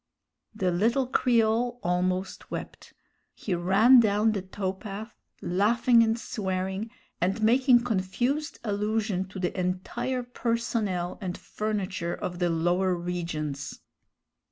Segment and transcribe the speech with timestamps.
[0.55, 2.93] The little Creole almost wept.
[3.35, 6.89] He ran down the tow path, laughing and swearing,
[7.21, 13.79] and making confused allusion to the entire personnel and furniture of the lower regions.